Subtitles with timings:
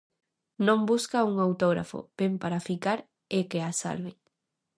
[0.67, 2.99] Non busca un autógrafo, vén para ficar
[3.37, 4.15] e que a salven.